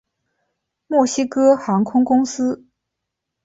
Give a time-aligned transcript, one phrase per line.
[0.87, 2.65] 墨西哥航空公司。